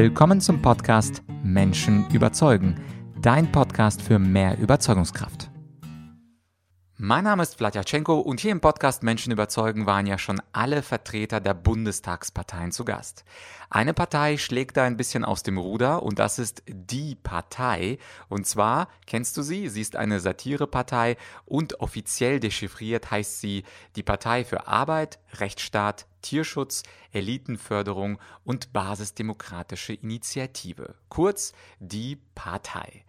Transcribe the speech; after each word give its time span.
Willkommen 0.00 0.40
zum 0.40 0.62
Podcast 0.62 1.24
Menschen 1.42 2.08
überzeugen, 2.12 2.80
dein 3.20 3.50
Podcast 3.50 4.00
für 4.00 4.20
mehr 4.20 4.56
Überzeugungskraft. 4.56 5.50
Mein 6.96 7.24
Name 7.24 7.42
ist 7.42 7.56
Vladyachenko 7.56 8.20
und 8.20 8.38
hier 8.38 8.52
im 8.52 8.60
Podcast 8.60 9.02
Menschen 9.02 9.32
überzeugen 9.32 9.86
waren 9.86 10.06
ja 10.06 10.16
schon 10.16 10.40
alle 10.52 10.82
Vertreter 10.82 11.40
der 11.40 11.54
Bundestagsparteien 11.54 12.70
zu 12.70 12.84
Gast. 12.84 13.24
Eine 13.70 13.92
Partei 13.92 14.38
schlägt 14.38 14.76
da 14.76 14.84
ein 14.84 14.96
bisschen 14.96 15.24
aus 15.24 15.42
dem 15.42 15.58
Ruder 15.58 16.02
und 16.02 16.18
das 16.18 16.38
ist 16.38 16.62
die 16.66 17.14
Partei. 17.14 17.98
Und 18.28 18.46
zwar, 18.46 18.88
kennst 19.06 19.36
du 19.36 19.42
sie? 19.42 19.68
Sie 19.68 19.82
ist 19.82 19.96
eine 19.96 20.20
Satirepartei 20.20 21.16
und 21.44 21.80
offiziell 21.80 22.40
dechiffriert 22.40 23.10
heißt 23.10 23.40
sie 23.40 23.64
die 23.96 24.02
Partei 24.02 24.44
für 24.44 24.66
Arbeit, 24.66 25.18
Rechtsstaat, 25.34 26.06
Tierschutz, 26.22 26.82
Elitenförderung 27.12 28.18
und 28.44 28.72
basisdemokratische 28.72 29.94
Initiative. 29.94 30.94
Kurz 31.08 31.52
die 31.78 32.16
Partei. 32.34 33.04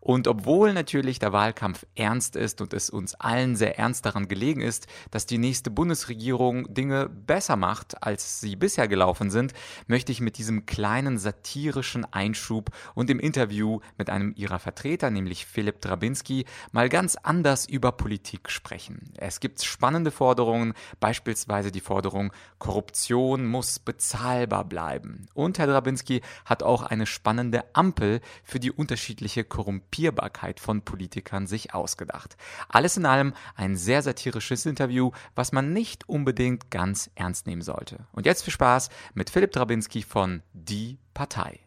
Und 0.00 0.26
obwohl 0.26 0.72
natürlich 0.72 1.18
der 1.18 1.32
Wahlkampf 1.32 1.86
ernst 1.94 2.34
ist 2.34 2.60
und 2.60 2.72
es 2.74 2.90
uns 2.90 3.14
allen 3.14 3.54
sehr 3.54 3.78
ernst 3.78 4.04
daran 4.04 4.26
gelegen 4.26 4.60
ist, 4.60 4.86
dass 5.10 5.26
die 5.26 5.38
nächste 5.38 5.70
Bundesregierung 5.70 6.72
Dinge 6.74 7.08
besser 7.08 7.56
macht, 7.56 8.02
als 8.02 8.40
sie 8.40 8.56
bisher 8.56 8.88
gelaufen 8.88 9.30
sind, 9.30 9.52
möchte 9.86 10.01
ich 10.10 10.20
mit 10.20 10.38
diesem 10.38 10.66
kleinen 10.66 11.18
satirischen 11.18 12.04
Einschub 12.12 12.70
und 12.94 13.10
im 13.10 13.20
Interview 13.20 13.80
mit 13.98 14.10
einem 14.10 14.32
ihrer 14.34 14.58
Vertreter, 14.58 15.10
nämlich 15.10 15.46
Philipp 15.46 15.80
Drabinski, 15.80 16.46
mal 16.72 16.88
ganz 16.88 17.14
anders 17.16 17.66
über 17.66 17.92
Politik 17.92 18.50
sprechen. 18.50 19.12
Es 19.16 19.38
gibt 19.38 19.62
spannende 19.62 20.10
Forderungen, 20.10 20.72
beispielsweise 20.98 21.70
die 21.70 21.80
Forderung, 21.80 22.32
Korruption 22.58 23.46
muss 23.46 23.78
bezahlbar 23.78 24.64
bleiben. 24.64 25.26
Und 25.34 25.58
Herr 25.58 25.66
Drabinski 25.66 26.22
hat 26.44 26.62
auch 26.62 26.82
eine 26.82 27.06
spannende 27.06 27.64
Ampel 27.74 28.20
für 28.42 28.58
die 28.58 28.72
unterschiedliche 28.72 29.44
Korrumpierbarkeit 29.44 30.58
von 30.58 30.82
Politikern 30.82 31.46
sich 31.46 31.74
ausgedacht. 31.74 32.36
Alles 32.68 32.96
in 32.96 33.06
allem 33.06 33.34
ein 33.54 33.76
sehr 33.76 34.02
satirisches 34.02 34.66
Interview, 34.66 35.10
was 35.34 35.52
man 35.52 35.72
nicht 35.72 36.08
unbedingt 36.08 36.70
ganz 36.70 37.10
ernst 37.14 37.46
nehmen 37.46 37.62
sollte. 37.62 38.06
Und 38.12 38.26
jetzt 38.26 38.42
viel 38.42 38.52
Spaß 38.52 38.88
mit 39.14 39.30
Philipp 39.30 39.52
Drabinski 39.52 39.91
von 40.00 40.42
Die 40.54 40.98
Partei. 41.12 41.60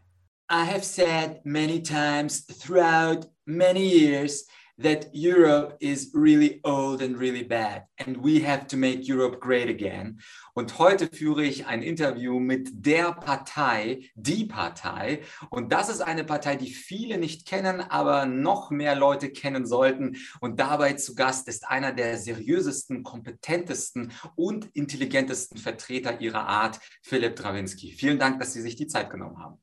I 0.50 0.66
have 0.66 0.84
said 0.84 1.42
many 1.44 1.82
times 1.82 2.46
throughout 2.46 3.28
many 3.46 3.88
years 3.88 4.46
that 4.78 5.08
Europe 5.14 5.78
is 5.80 6.12
really 6.14 6.60
old 6.64 7.02
and 7.02 7.18
really 7.18 7.44
bad 7.44 7.84
and 7.98 8.18
we 8.18 8.42
have 8.42 8.68
to 8.68 8.78
make 8.78 9.08
Europe 9.08 9.40
great 9.40 9.70
again. 9.70 10.20
Und 10.54 10.78
heute 10.80 11.08
führe 11.08 11.44
ich 11.44 11.66
ein 11.66 11.82
Interview 11.82 12.40
mit 12.40 12.70
der 12.86 13.14
Partei, 13.14 14.10
die 14.16 14.46
Partei. 14.46 15.22
Und 15.50 15.72
das 15.72 15.90
ist 15.90 16.02
eine 16.02 16.24
Partei, 16.24 16.56
die 16.56 16.72
viele 16.72 17.18
nicht 17.18 17.48
kennen, 17.48 17.82
aber 17.82 18.26
noch 18.26 18.70
mehr 18.70 18.96
Leute 18.96 19.30
kennen 19.30 19.66
sollten. 19.66 20.18
Und 20.42 20.60
dabei 20.60 20.94
zu 20.94 21.16
Gast 21.16 21.48
ist 21.48 21.68
einer 21.68 21.94
der 21.94 22.18
seriösesten, 22.18 23.04
kompetentesten 23.04 24.12
und 24.36 24.70
intelligentesten 24.74 25.58
Vertreter 25.58 26.20
ihrer 26.20 26.48
Art, 26.48 26.80
Philipp 27.02 27.36
Drawinski. 27.36 27.92
Vielen 27.92 28.20
Dank, 28.20 28.40
dass 28.40 28.54
Sie 28.54 28.62
sich 28.62 28.76
die 28.76 28.88
Zeit 28.88 29.10
genommen 29.10 29.40
haben. 29.40 29.62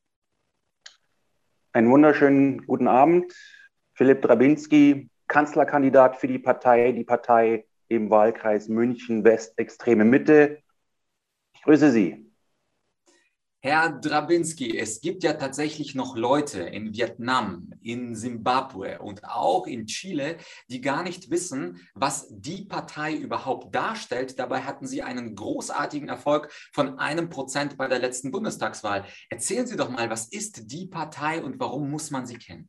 Einen 1.74 1.90
wunderschönen 1.90 2.66
guten 2.66 2.86
Abend. 2.86 3.32
Philipp 4.02 4.22
Drabinski, 4.22 5.08
Kanzlerkandidat 5.28 6.16
für 6.16 6.26
die 6.26 6.40
Partei, 6.40 6.90
die 6.90 7.04
Partei 7.04 7.66
im 7.86 8.10
Wahlkreis 8.10 8.66
München 8.66 9.22
West 9.22 9.56
Extreme 9.56 10.04
Mitte. 10.04 10.58
Ich 11.54 11.62
grüße 11.62 11.92
Sie. 11.92 12.28
Herr 13.60 13.92
Drabinski, 13.92 14.76
es 14.76 15.02
gibt 15.02 15.22
ja 15.22 15.34
tatsächlich 15.34 15.94
noch 15.94 16.16
Leute 16.16 16.62
in 16.62 16.92
Vietnam, 16.92 17.70
in 17.80 18.16
Simbabwe 18.16 18.98
und 18.98 19.22
auch 19.22 19.68
in 19.68 19.86
Chile, 19.86 20.36
die 20.68 20.80
gar 20.80 21.04
nicht 21.04 21.30
wissen, 21.30 21.78
was 21.94 22.26
die 22.28 22.64
Partei 22.64 23.14
überhaupt 23.14 23.72
darstellt. 23.72 24.36
Dabei 24.36 24.62
hatten 24.62 24.88
Sie 24.88 25.02
einen 25.02 25.36
großartigen 25.36 26.08
Erfolg 26.08 26.50
von 26.72 26.98
einem 26.98 27.28
Prozent 27.28 27.76
bei 27.76 27.86
der 27.86 28.00
letzten 28.00 28.32
Bundestagswahl. 28.32 29.04
Erzählen 29.30 29.68
Sie 29.68 29.76
doch 29.76 29.90
mal, 29.90 30.10
was 30.10 30.26
ist 30.26 30.72
die 30.72 30.88
Partei 30.88 31.40
und 31.40 31.60
warum 31.60 31.88
muss 31.88 32.10
man 32.10 32.26
sie 32.26 32.38
kennen? 32.38 32.68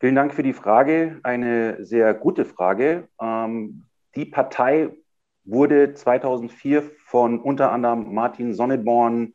Vielen 0.00 0.14
Dank 0.14 0.32
für 0.32 0.42
die 0.42 0.54
Frage. 0.54 1.20
Eine 1.24 1.84
sehr 1.84 2.14
gute 2.14 2.46
Frage. 2.46 3.06
Ähm, 3.20 3.84
die 4.16 4.24
Partei 4.24 4.96
wurde 5.44 5.92
2004 5.92 6.90
von 7.04 7.38
unter 7.38 7.70
anderem 7.70 8.14
Martin 8.14 8.54
Sonneborn, 8.54 9.34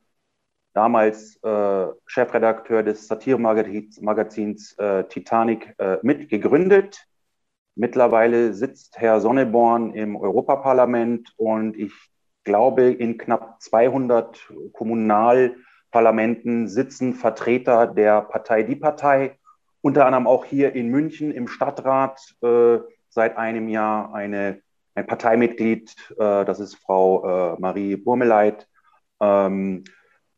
damals 0.73 1.35
äh, 1.43 1.85
Chefredakteur 2.07 2.81
des 2.81 3.05
Satiremagazins 3.05 4.73
äh, 4.79 5.03
Titanic, 5.03 5.75
äh, 5.77 5.99
mitgegründet. 6.01 7.05
Mittlerweile 7.75 8.55
sitzt 8.55 8.97
Herr 8.97 9.21
Sonneborn 9.21 9.93
im 9.93 10.15
Europaparlament 10.15 11.31
und 11.37 11.77
ich 11.77 11.93
glaube, 12.43 12.91
in 12.91 13.19
knapp 13.19 13.61
200 13.61 14.51
Kommunalparlamenten 14.73 16.67
sitzen 16.67 17.13
Vertreter 17.13 17.85
der 17.85 18.21
Partei 18.23 18.63
Die 18.63 18.75
Partei 18.75 19.37
unter 19.85 20.07
anderem 20.07 20.25
auch 20.25 20.45
hier 20.45 20.73
in 20.73 20.89
München 20.89 21.29
im 21.29 21.47
Stadtrat 21.47 22.19
äh, 22.41 22.79
seit 23.09 23.37
einem 23.37 23.69
Jahr 23.69 24.15
eine, 24.15 24.63
ein 24.95 25.05
Parteimitglied, 25.05 25.95
äh, 26.17 26.43
das 26.43 26.59
ist 26.59 26.73
Frau 26.73 27.53
äh, 27.53 27.59
Marie 27.59 27.95
Burmeleit, 27.95 28.67
ähm, 29.21 29.83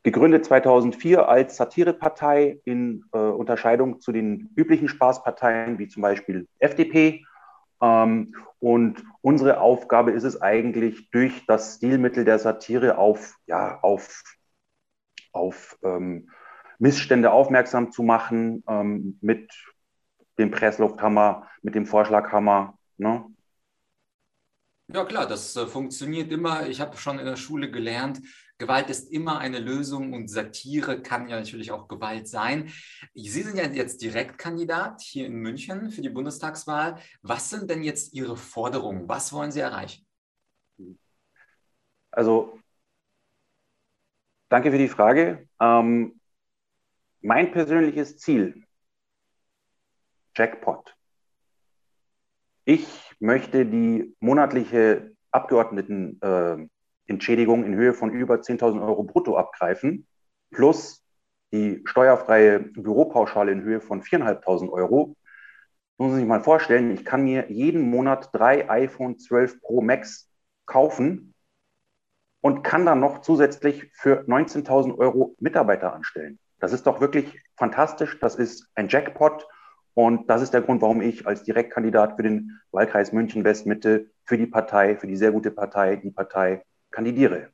gegründet 0.03 0.44
2004 0.44 1.30
als 1.30 1.56
Satirepartei 1.56 2.59
in 2.66 3.06
äh, 3.13 3.19
Unterscheidung 3.19 4.02
zu 4.02 4.12
den 4.12 4.50
üblichen 4.58 4.90
Spaßparteien 4.90 5.79
wie 5.79 5.88
zum 5.88 6.02
Beispiel 6.02 6.46
FDP. 6.59 7.24
Ähm, 7.81 8.35
und 8.59 9.02
unsere 9.22 9.62
Aufgabe 9.62 10.12
ist 10.12 10.25
es 10.25 10.41
eigentlich, 10.41 11.09
durch 11.12 11.46
das 11.46 11.75
Stilmittel 11.75 12.25
der 12.25 12.40
Satire 12.40 12.97
auf, 12.97 13.38
ja, 13.46 13.79
auf, 13.81 14.24
auf 15.31 15.79
ähm, 15.84 16.28
Missstände 16.79 17.31
aufmerksam 17.31 17.91
zu 17.91 18.03
machen 18.03 18.63
ähm, 18.67 19.17
mit 19.21 19.51
dem 20.38 20.51
Presslufthammer, 20.51 21.47
mit 21.61 21.75
dem 21.75 21.85
Vorschlaghammer. 21.85 22.77
Ne? 22.97 23.25
Ja 24.87 25.03
klar, 25.05 25.27
das 25.27 25.55
äh, 25.55 25.67
funktioniert 25.67 26.31
immer. 26.31 26.67
Ich 26.67 26.79
habe 26.79 26.95
schon 26.97 27.19
in 27.19 27.25
der 27.25 27.35
Schule 27.35 27.69
gelernt, 27.71 28.21
Gewalt 28.59 28.89
ist 28.89 29.11
immer 29.11 29.37
eine 29.37 29.59
Lösung 29.59 30.13
und 30.13 30.29
Satire 30.29 31.01
kann 31.01 31.29
ja 31.29 31.35
natürlich 31.35 31.71
auch 31.71 31.87
Gewalt 31.87 32.27
sein. 32.27 32.71
Sie 33.13 33.29
sind 33.29 33.55
ja 33.55 33.66
jetzt 33.67 34.01
Direktkandidat 34.01 35.01
hier 35.01 35.27
in 35.27 35.35
München 35.35 35.91
für 35.91 36.01
die 36.01 36.09
Bundestagswahl. 36.09 36.97
Was 37.21 37.51
sind 37.51 37.69
denn 37.69 37.83
jetzt 37.83 38.13
Ihre 38.13 38.35
Forderungen? 38.35 39.07
Was 39.07 39.31
wollen 39.31 39.51
Sie 39.51 39.59
erreichen? 39.59 40.07
Also, 42.09 42.57
danke 44.49 44.71
für 44.71 44.79
die 44.79 44.87
Frage. 44.87 45.47
Ähm, 45.59 46.16
mein 47.22 47.51
persönliches 47.51 48.17
Ziel, 48.17 48.63
Jackpot. 50.35 50.95
Ich 52.66 53.16
möchte 53.19 53.66
die 53.66 54.16
monatliche 54.19 55.16
Abgeordnetenentschädigung 55.31 57.63
äh, 57.63 57.67
in 57.67 57.75
Höhe 57.75 57.94
von 57.94 58.11
über 58.11 58.35
10.000 58.35 58.85
Euro 58.85 59.03
brutto 59.03 59.38
abgreifen, 59.38 60.05
plus 60.51 61.03
die 61.51 61.81
steuerfreie 61.85 62.59
Büropauschale 62.59 63.51
in 63.51 63.61
Höhe 63.61 63.81
von 63.81 64.01
4.500 64.01 64.69
Euro. 64.69 65.16
Muss 65.97 66.09
man 66.09 66.19
sich 66.19 66.28
mal 66.28 66.44
vorstellen, 66.44 66.91
ich 66.91 67.05
kann 67.05 67.23
mir 67.23 67.51
jeden 67.51 67.89
Monat 67.89 68.29
drei 68.34 68.69
iPhone 68.69 69.17
12 69.17 69.61
Pro 69.61 69.81
Max 69.81 70.29
kaufen 70.66 71.34
und 72.41 72.63
kann 72.63 72.85
dann 72.85 72.99
noch 72.99 73.22
zusätzlich 73.22 73.90
für 73.93 74.23
19.000 74.28 74.97
Euro 74.97 75.35
Mitarbeiter 75.40 75.93
anstellen. 75.93 76.40
Das 76.59 76.73
ist 76.73 76.87
doch 76.87 77.01
wirklich 77.01 77.39
fantastisch. 77.55 78.19
Das 78.19 78.35
ist 78.35 78.69
ein 78.75 78.89
Jackpot. 78.89 79.47
Und 79.93 80.29
das 80.29 80.41
ist 80.41 80.53
der 80.53 80.61
Grund, 80.61 80.81
warum 80.81 81.01
ich 81.01 81.25
als 81.25 81.43
Direktkandidat 81.43 82.17
für 82.17 82.23
den 82.23 82.59
Wahlkreis 82.71 83.11
München 83.13 83.43
West 83.43 83.65
Mitte 83.65 84.11
für 84.25 84.37
die 84.37 84.45
Partei, 84.45 84.95
für 84.95 85.07
die 85.07 85.15
sehr 85.15 85.31
gute 85.31 85.49
Partei, 85.49 85.95
die 85.95 86.11
Partei 86.11 86.63
kandidiere. 86.91 87.51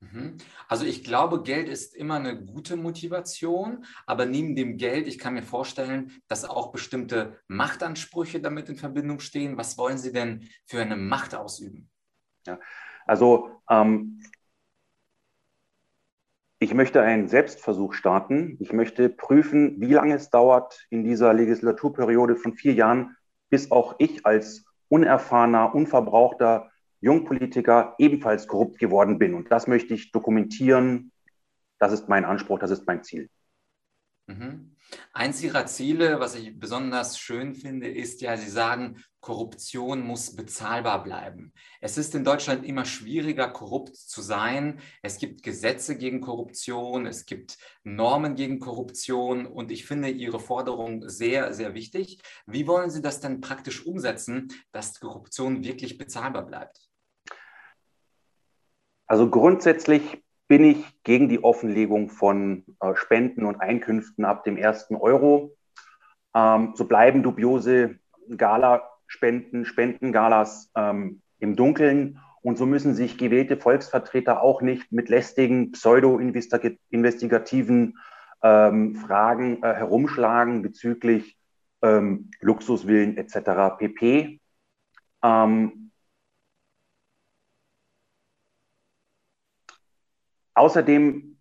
Mhm. 0.00 0.36
Also 0.68 0.84
ich 0.84 1.04
glaube, 1.04 1.42
Geld 1.42 1.68
ist 1.68 1.94
immer 1.94 2.16
eine 2.16 2.44
gute 2.44 2.76
Motivation, 2.76 3.84
aber 4.06 4.26
neben 4.26 4.56
dem 4.56 4.76
Geld, 4.76 5.06
ich 5.06 5.18
kann 5.18 5.34
mir 5.34 5.42
vorstellen, 5.42 6.12
dass 6.28 6.44
auch 6.44 6.72
bestimmte 6.72 7.38
Machtansprüche 7.48 8.40
damit 8.40 8.68
in 8.68 8.76
Verbindung 8.76 9.20
stehen. 9.20 9.56
Was 9.56 9.78
wollen 9.78 9.98
Sie 9.98 10.12
denn 10.12 10.48
für 10.66 10.80
eine 10.80 10.96
Macht 10.96 11.34
ausüben? 11.34 11.90
Ja, 12.46 12.58
also 13.06 13.62
ähm, 13.68 14.20
ich 16.58 16.72
möchte 16.72 17.02
einen 17.02 17.28
Selbstversuch 17.28 17.92
starten. 17.92 18.56
Ich 18.60 18.72
möchte 18.72 19.08
prüfen, 19.08 19.80
wie 19.80 19.92
lange 19.92 20.14
es 20.14 20.30
dauert 20.30 20.86
in 20.88 21.04
dieser 21.04 21.34
Legislaturperiode 21.34 22.36
von 22.36 22.54
vier 22.54 22.72
Jahren, 22.72 23.16
bis 23.50 23.70
auch 23.70 23.96
ich 23.98 24.24
als 24.24 24.64
unerfahrener, 24.88 25.74
unverbrauchter 25.74 26.70
Jungpolitiker 27.00 27.94
ebenfalls 27.98 28.46
korrupt 28.46 28.78
geworden 28.78 29.18
bin. 29.18 29.34
Und 29.34 29.52
das 29.52 29.66
möchte 29.66 29.92
ich 29.92 30.12
dokumentieren, 30.12 31.12
das 31.78 31.92
ist 31.92 32.08
mein 32.08 32.24
Anspruch, 32.24 32.58
das 32.58 32.70
ist 32.70 32.86
mein 32.86 33.02
Ziel. 33.02 33.28
Mhm. 34.26 34.76
Eins 35.12 35.42
Ihrer 35.42 35.66
Ziele, 35.66 36.20
was 36.20 36.34
ich 36.34 36.58
besonders 36.58 37.18
schön 37.18 37.54
finde, 37.54 37.88
ist 37.88 38.20
ja, 38.20 38.36
Sie 38.36 38.50
sagen, 38.50 39.02
Korruption 39.20 40.06
muss 40.06 40.36
bezahlbar 40.36 41.02
bleiben. 41.02 41.52
Es 41.80 41.98
ist 41.98 42.14
in 42.14 42.22
Deutschland 42.22 42.64
immer 42.64 42.84
schwieriger, 42.84 43.48
korrupt 43.48 43.96
zu 43.96 44.22
sein. 44.22 44.80
Es 45.02 45.18
gibt 45.18 45.42
Gesetze 45.42 45.96
gegen 45.96 46.20
Korruption, 46.20 47.06
es 47.06 47.26
gibt 47.26 47.58
Normen 47.82 48.36
gegen 48.36 48.60
Korruption 48.60 49.46
und 49.46 49.72
ich 49.72 49.84
finde 49.86 50.10
Ihre 50.10 50.38
Forderung 50.38 51.08
sehr, 51.08 51.52
sehr 51.54 51.74
wichtig. 51.74 52.20
Wie 52.46 52.66
wollen 52.68 52.90
Sie 52.90 53.02
das 53.02 53.20
denn 53.20 53.40
praktisch 53.40 53.84
umsetzen, 53.84 54.48
dass 54.70 55.00
Korruption 55.00 55.64
wirklich 55.64 55.98
bezahlbar 55.98 56.46
bleibt? 56.46 56.88
Also 59.08 59.30
grundsätzlich 59.30 60.22
bin 60.48 60.64
ich 60.64 60.84
gegen 61.02 61.28
die 61.28 61.42
Offenlegung 61.42 62.08
von 62.08 62.64
äh, 62.80 62.94
Spenden 62.94 63.44
und 63.44 63.60
Einkünften 63.60 64.24
ab 64.24 64.44
dem 64.44 64.56
ersten 64.56 64.96
Euro. 64.96 65.56
Ähm, 66.34 66.72
so 66.76 66.84
bleiben 66.84 67.22
dubiose 67.22 67.96
Gala-Spenden, 68.36 69.64
Spendengalas 69.64 70.70
ähm, 70.76 71.22
im 71.38 71.56
Dunkeln. 71.56 72.20
Und 72.42 72.58
so 72.58 72.66
müssen 72.66 72.94
sich 72.94 73.18
gewählte 73.18 73.56
Volksvertreter 73.56 74.40
auch 74.40 74.62
nicht 74.62 74.92
mit 74.92 75.08
lästigen, 75.08 75.72
pseudo-investigativen 75.72 77.98
ähm, 78.42 78.94
Fragen 78.94 79.62
äh, 79.62 79.74
herumschlagen 79.74 80.62
bezüglich 80.62 81.36
ähm, 81.82 82.30
Luxuswillen 82.40 83.16
etc. 83.16 83.78
pp. 83.78 84.38
Ähm, 85.24 85.85
Außerdem 90.56 91.36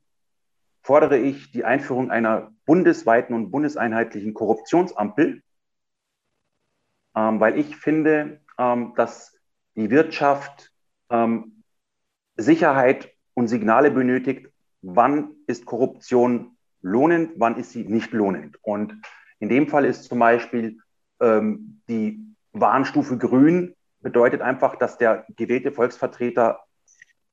fordere 0.81 1.17
ich 1.17 1.51
die 1.51 1.63
Einführung 1.63 2.11
einer 2.11 2.51
bundesweiten 2.65 3.33
und 3.33 3.49
bundeseinheitlichen 3.49 4.33
Korruptionsampel, 4.33 5.41
ähm, 7.15 7.39
weil 7.39 7.57
ich 7.57 7.77
finde, 7.77 8.41
ähm, 8.59 8.93
dass 8.95 9.33
die 9.75 9.89
Wirtschaft 9.89 10.73
ähm, 11.09 11.63
Sicherheit 12.35 13.09
und 13.33 13.47
Signale 13.47 13.89
benötigt, 13.89 14.51
wann 14.81 15.31
ist 15.47 15.65
Korruption 15.65 16.57
lohnend, 16.81 17.31
wann 17.37 17.55
ist 17.55 17.71
sie 17.71 17.85
nicht 17.85 18.11
lohnend. 18.11 18.57
Und 18.61 19.01
in 19.39 19.47
dem 19.47 19.67
Fall 19.69 19.85
ist 19.85 20.03
zum 20.03 20.19
Beispiel 20.19 20.79
ähm, 21.21 21.81
die 21.87 22.19
Warnstufe 22.51 23.17
grün, 23.17 23.75
bedeutet 24.01 24.41
einfach, 24.41 24.75
dass 24.75 24.97
der 24.97 25.25
gewählte 25.37 25.71
Volksvertreter 25.71 26.64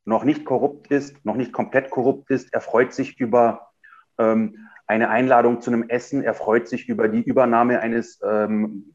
noch 0.04 0.24
nicht 0.24 0.44
korrupt 0.44 0.88
ist, 0.88 1.24
noch 1.24 1.36
nicht 1.36 1.52
komplett 1.52 1.90
korrupt 1.90 2.30
ist. 2.30 2.52
Er 2.52 2.60
freut 2.60 2.92
sich 2.92 3.18
über 3.20 3.68
ähm, 4.18 4.68
eine 4.86 5.10
Einladung 5.10 5.60
zu 5.60 5.70
einem 5.70 5.88
Essen. 5.88 6.22
Er 6.22 6.34
freut 6.34 6.68
sich 6.68 6.88
über 6.88 7.08
die 7.08 7.22
Übernahme 7.22 7.80
eines 7.80 8.20
ähm, 8.22 8.94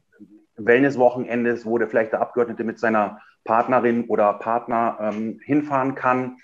Wellnesswochenendes, 0.56 1.64
wo 1.64 1.78
der 1.78 1.88
vielleicht 1.88 2.12
der 2.12 2.20
Abgeordnete 2.20 2.64
mit 2.64 2.78
seiner 2.78 3.20
Partnerin 3.44 4.04
oder 4.04 4.34
Partner 4.34 4.98
ähm, 5.00 5.40
hinfahren 5.42 5.94
kann. 5.94 6.36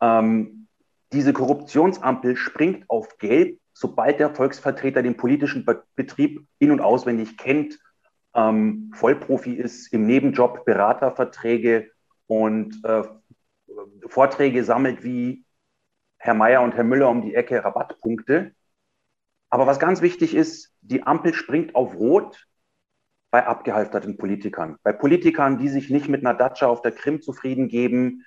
Ähm, 0.00 0.68
diese 1.12 1.32
Korruptionsampel 1.32 2.36
springt 2.36 2.84
auf 2.88 3.18
Gelb, 3.18 3.58
sobald 3.72 4.20
der 4.20 4.34
Volksvertreter 4.34 5.02
den 5.02 5.16
politischen 5.16 5.66
Betrieb 5.94 6.46
in- 6.58 6.70
und 6.70 6.80
auswendig 6.80 7.38
kennt, 7.38 7.78
ähm, 8.34 8.90
Vollprofi 8.94 9.54
ist, 9.54 9.92
im 9.92 10.06
Nebenjob 10.06 10.64
Beraterverträge 10.64 11.90
und 12.26 12.84
äh, 12.84 13.02
Vorträge 14.08 14.64
sammelt 14.64 15.02
wie 15.02 15.44
Herr 16.18 16.34
Meier 16.34 16.62
und 16.62 16.74
Herr 16.74 16.84
Müller 16.84 17.08
um 17.10 17.22
die 17.22 17.34
Ecke 17.34 17.64
Rabattpunkte. 17.64 18.54
Aber 19.50 19.66
was 19.66 19.78
ganz 19.78 20.00
wichtig 20.00 20.34
ist, 20.34 20.72
die 20.80 21.02
Ampel 21.02 21.34
springt 21.34 21.74
auf 21.74 21.94
Rot 21.94 22.46
bei 23.30 23.46
abgehalfterten 23.46 24.16
Politikern. 24.16 24.78
Bei 24.82 24.92
Politikern, 24.92 25.58
die 25.58 25.68
sich 25.68 25.90
nicht 25.90 26.08
mit 26.08 26.24
einer 26.24 26.34
Datscha 26.34 26.66
auf 26.66 26.82
der 26.82 26.92
Krim 26.92 27.20
zufrieden 27.20 27.68
geben, 27.68 28.24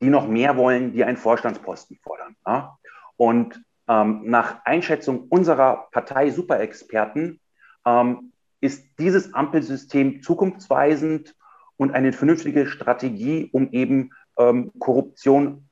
die 0.00 0.10
noch 0.10 0.26
mehr 0.26 0.56
wollen, 0.56 0.92
die 0.92 1.04
einen 1.04 1.16
Vorstandsposten 1.16 1.98
fordern. 2.02 2.36
Ja? 2.46 2.78
Und 3.16 3.62
ähm, 3.88 4.22
nach 4.24 4.64
Einschätzung 4.64 5.28
unserer 5.28 5.88
Partei 5.92 6.30
Superexperten 6.30 7.40
ähm, 7.86 8.32
ist 8.60 8.86
dieses 8.98 9.32
Ampelsystem 9.32 10.22
zukunftsweisend 10.22 11.34
und 11.76 11.92
eine 11.92 12.12
vernünftige 12.12 12.66
Strategie, 12.66 13.48
um 13.52 13.70
eben 13.72 14.10
ähm, 14.38 14.72
Korruption 14.78 15.68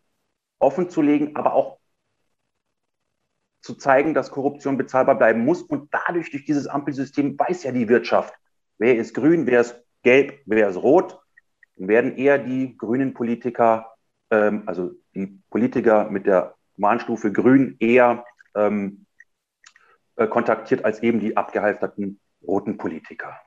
offenzulegen, 0.58 1.36
aber 1.36 1.54
auch 1.54 1.78
zu 3.60 3.74
zeigen, 3.74 4.12
dass 4.12 4.30
Korruption 4.30 4.76
bezahlbar 4.76 5.16
bleiben 5.16 5.44
muss. 5.44 5.62
Und 5.62 5.92
dadurch, 5.92 6.30
durch 6.30 6.44
dieses 6.44 6.66
Ampelsystem, 6.66 7.38
weiß 7.38 7.64
ja 7.64 7.72
die 7.72 7.88
Wirtschaft, 7.88 8.34
wer 8.78 8.96
ist 8.96 9.14
grün, 9.14 9.46
wer 9.46 9.62
ist 9.62 9.82
gelb, 10.02 10.40
wer 10.46 10.68
ist 10.68 10.76
rot. 10.76 11.18
Dann 11.76 11.88
werden 11.88 12.16
eher 12.16 12.38
die 12.38 12.76
grünen 12.76 13.14
Politiker, 13.14 13.94
ähm, 14.30 14.64
also 14.66 14.92
die 15.14 15.40
Politiker 15.50 16.10
mit 16.10 16.26
der 16.26 16.54
Warnstufe 16.76 17.32
grün, 17.32 17.76
eher 17.80 18.24
ähm, 18.54 19.06
äh, 20.16 20.26
kontaktiert 20.26 20.84
als 20.84 21.02
eben 21.02 21.20
die 21.20 21.36
abgehalfterten 21.36 22.20
roten 22.46 22.76
Politiker. 22.76 23.40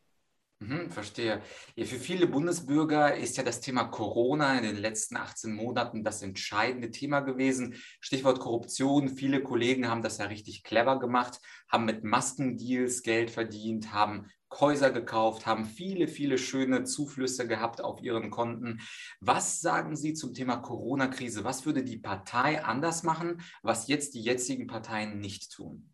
Mhm, 0.60 0.90
verstehe. 0.90 1.44
Ja, 1.76 1.86
für 1.86 2.00
viele 2.00 2.26
Bundesbürger 2.26 3.16
ist 3.16 3.38
ja 3.38 3.44
das 3.44 3.62
Thema 3.62 3.84
Corona 3.84 4.58
in 4.58 4.64
den 4.64 4.78
letzten 4.78 5.16
18 5.16 5.54
Monaten 5.54 6.04
das 6.04 6.24
entscheidende 6.24 6.90
Thema 6.90 7.20
gewesen. 7.20 7.76
Stichwort 8.00 8.40
Korruption. 8.40 9.08
Viele 9.10 9.44
Kollegen 9.44 9.88
haben 9.88 10.02
das 10.02 10.18
ja 10.18 10.26
richtig 10.26 10.64
clever 10.64 10.98
gemacht, 11.00 11.40
haben 11.72 11.86
mit 11.86 12.04
Maskendeals 12.04 13.04
Geld 13.04 13.30
verdient, 13.30 13.94
haben 13.94 14.32
Häuser 14.52 14.90
gekauft, 14.90 15.46
haben 15.46 15.66
viele, 15.66 16.08
viele 16.08 16.40
schöne 16.40 16.86
Zuflüsse 16.86 17.48
gehabt 17.48 17.80
auf 17.82 18.02
ihren 18.02 18.32
Konten. 18.32 18.80
Was 19.20 19.60
sagen 19.62 19.96
Sie 19.96 20.14
zum 20.16 20.34
Thema 20.34 20.58
Corona-Krise? 20.58 21.44
Was 21.44 21.68
würde 21.68 21.84
die 21.84 22.00
Partei 22.00 22.64
anders 22.64 23.04
machen, 23.04 23.42
was 23.62 23.88
jetzt 23.88 24.16
die 24.16 24.22
jetzigen 24.24 24.66
Parteien 24.66 25.20
nicht 25.20 25.52
tun? 25.52 25.94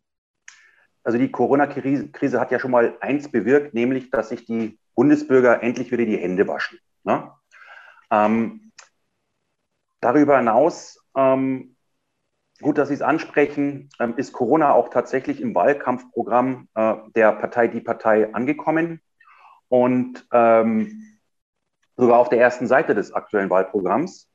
Also 1.04 1.18
die 1.18 1.30
Corona-Krise 1.30 2.40
hat 2.40 2.50
ja 2.50 2.58
schon 2.58 2.70
mal 2.70 2.96
eins 3.00 3.30
bewirkt, 3.30 3.74
nämlich, 3.74 4.10
dass 4.10 4.30
sich 4.30 4.46
die 4.46 4.78
Bundesbürger 4.94 5.62
endlich 5.62 5.92
wieder 5.92 6.06
die 6.06 6.16
Hände 6.16 6.48
waschen. 6.48 6.78
Ne? 7.04 7.30
Ähm, 8.10 8.72
darüber 10.00 10.38
hinaus, 10.38 10.98
ähm, 11.14 11.76
gut, 12.62 12.78
dass 12.78 12.88
Sie 12.88 12.94
es 12.94 13.02
ansprechen, 13.02 13.90
ähm, 14.00 14.14
ist 14.16 14.32
Corona 14.32 14.72
auch 14.72 14.88
tatsächlich 14.88 15.42
im 15.42 15.54
Wahlkampfprogramm 15.54 16.68
äh, 16.74 16.94
der 17.14 17.32
Partei 17.32 17.68
Die 17.68 17.80
Partei 17.80 18.32
angekommen 18.32 19.02
und 19.68 20.26
ähm, 20.32 21.18
sogar 21.96 22.18
auf 22.18 22.30
der 22.30 22.40
ersten 22.40 22.66
Seite 22.66 22.94
des 22.94 23.12
aktuellen 23.12 23.50
Wahlprogramms. 23.50 24.30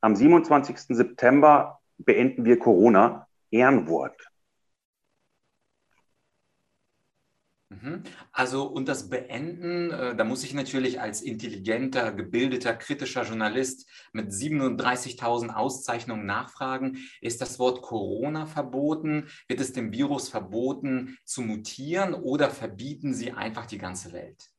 Am 0.00 0.16
27. 0.16 0.78
September 0.96 1.80
beenden 1.98 2.44
wir 2.44 2.58
Corona 2.58 3.26
Ehrenwort. 3.54 4.20
Mhm. 7.70 8.02
Also 8.32 8.64
und 8.64 8.88
das 8.88 9.08
Beenden, 9.08 9.90
äh, 9.90 10.16
da 10.16 10.24
muss 10.24 10.44
ich 10.44 10.54
natürlich 10.54 11.00
als 11.00 11.22
intelligenter, 11.22 12.12
gebildeter, 12.12 12.74
kritischer 12.74 13.22
Journalist 13.22 13.88
mit 14.12 14.32
37.000 14.32 15.54
Auszeichnungen 15.54 16.26
nachfragen, 16.26 16.98
ist 17.20 17.40
das 17.40 17.58
Wort 17.58 17.82
Corona 17.82 18.46
verboten? 18.46 19.28
Wird 19.48 19.60
es 19.60 19.72
dem 19.72 19.92
Virus 19.92 20.28
verboten 20.28 21.16
zu 21.24 21.42
mutieren 21.42 22.14
oder 22.14 22.50
verbieten 22.50 23.14
Sie 23.14 23.32
einfach 23.32 23.66
die 23.66 23.78
ganze 23.78 24.12
Welt? 24.12 24.50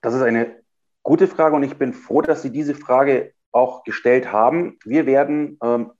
Das 0.00 0.14
ist 0.14 0.22
eine 0.22 0.62
gute 1.02 1.28
Frage 1.28 1.56
und 1.56 1.62
ich 1.62 1.76
bin 1.76 1.92
froh, 1.92 2.22
dass 2.22 2.42
Sie 2.42 2.50
diese 2.50 2.74
Frage 2.74 3.34
auch 3.52 3.84
gestellt 3.84 4.32
haben. 4.32 4.78
Wir 4.84 5.06
werden 5.06 5.58
ähm, 5.62 5.92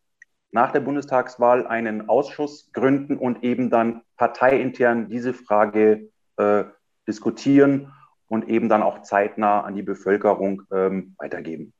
nach 0.53 0.73
der 0.73 0.81
Bundestagswahl 0.81 1.67
einen 1.67 2.09
Ausschuss 2.09 2.71
gründen 2.73 3.17
und 3.17 3.45
eben 3.45 3.71
dann 3.71 4.03
parteiintern 4.17 5.09
diese 5.09 5.33
Frage 5.33 6.11
äh, 6.37 6.65
diskutieren 7.07 7.93
und 8.29 8.49
eben 8.49 8.69
dann 8.69 8.83
auch 8.83 9.03
zeitnah 9.03 9.63
an 9.63 9.75
die 9.75 9.83
Bevölkerung 9.83 10.63
ähm, 10.73 11.15
weitergeben. 11.19 11.73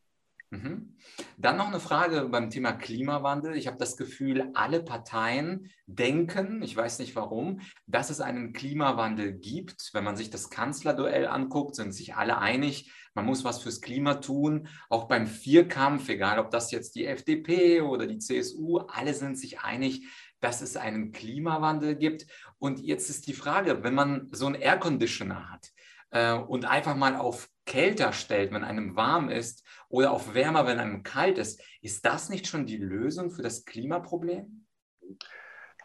Mhm. 0.51 0.97
Dann 1.39 1.57
noch 1.57 1.69
eine 1.69 1.79
Frage 1.79 2.29
beim 2.29 2.51
Thema 2.51 2.73
Klimawandel. 2.73 3.57
Ich 3.57 3.69
habe 3.69 3.77
das 3.77 3.97
Gefühl, 3.97 4.51
alle 4.55 4.83
Parteien 4.83 5.71
denken, 5.87 6.61
ich 6.63 6.77
weiß 6.77 6.99
nicht 6.99 7.15
warum, 7.15 7.61
dass 7.87 8.11
es 8.11 8.21
einen 8.21 8.53
Klimawandel 8.53 9.33
gibt. 9.33 9.91
Wenn 9.93 10.03
man 10.03 10.17
sich 10.17 10.29
das 10.29 10.51
Kanzlerduell 10.51 11.29
anguckt, 11.29 11.77
sind 11.77 11.93
sich 11.93 12.17
alle 12.17 12.39
einig, 12.39 12.91
man 13.15 13.27
muss 13.27 13.45
was 13.45 13.63
fürs 13.63 13.81
Klima 13.81 14.15
tun. 14.15 14.67
Auch 14.89 15.05
beim 15.05 15.29
Vierkampf, 15.29 16.09
egal 16.09 16.41
ob 16.41 16.51
das 16.51 16.73
jetzt 16.73 16.97
die 16.97 17.07
FDP 17.07 17.83
oder 17.83 18.09
die 18.09 18.19
CSU, 18.19 18.79
alle 18.79 19.15
sind 19.15 19.39
sich 19.39 19.61
einig, 19.61 20.09
dass 20.41 20.63
es 20.63 20.77
einen 20.77 21.13
Klimawandel 21.13 21.95
gibt. 21.95 22.27
Und 22.59 22.81
jetzt 22.81 23.09
ist 23.09 23.29
die 23.29 23.35
Frage, 23.35 23.85
wenn 23.85 23.95
man 23.95 24.29
so 24.33 24.47
einen 24.47 24.57
Air 24.57 24.79
Conditioner 24.79 25.49
hat, 25.51 25.71
äh, 26.11 26.35
und 26.35 26.65
einfach 26.65 26.97
mal 26.97 27.17
auf 27.17 27.49
kälter 27.71 28.13
stellt, 28.13 28.53
wenn 28.53 28.65
einem 28.65 28.97
warm 28.97 29.29
ist, 29.29 29.65
oder 29.89 30.11
auf 30.11 30.35
wärmer, 30.35 30.67
wenn 30.67 30.81
einem 30.81 31.05
kalt 31.05 31.39
ist, 31.39 31.63
ist 31.83 32.05
das 32.05 32.29
nicht 32.29 32.49
schon 32.49 32.67
die 32.67 32.77
Lösung 32.77 33.31
für 33.31 33.43
das 33.43 33.65
Klimaproblem? 33.65 34.67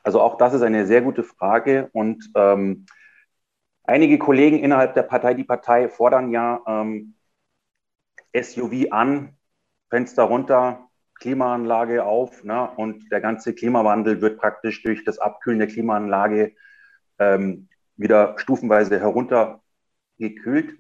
Also 0.02 0.20
auch 0.20 0.38
das 0.38 0.56
ist 0.56 0.64
eine 0.64 0.88
sehr 0.88 1.04
gute 1.04 1.24
Frage 1.24 1.90
und 1.94 2.32
ähm, 2.36 2.88
einige 3.84 4.18
Kollegen 4.18 4.60
innerhalb 4.60 4.96
der 4.96 5.04
Partei, 5.04 5.36
die 5.36 5.44
Partei 5.44 5.88
fordern 5.88 6.32
ja 6.32 6.60
ähm, 6.68 7.16
SUV 8.36 8.92
an, 8.92 9.38
Fenster 9.92 10.24
runter, 10.24 10.90
Klimaanlage 11.20 12.04
auf 12.04 12.44
ne? 12.44 12.68
und 12.78 13.12
der 13.12 13.22
ganze 13.22 13.54
Klimawandel 13.54 14.22
wird 14.22 14.40
praktisch 14.40 14.82
durch 14.82 15.06
das 15.06 15.20
Abkühlen 15.20 15.60
der 15.60 15.68
Klimaanlage 15.68 16.56
ähm, 17.20 17.70
wieder 17.96 18.38
stufenweise 18.40 19.00
heruntergekühlt. 19.00 20.80